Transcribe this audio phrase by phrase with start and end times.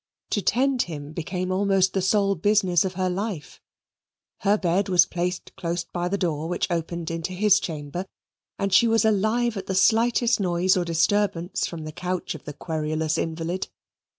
[0.31, 3.61] To tend him became almost the sole business of her life.
[4.39, 8.07] Her bed was placed close by the door which opened into his chamber,
[8.57, 12.53] and she was alive at the slightest noise or disturbance from the couch of the
[12.53, 13.67] querulous invalid.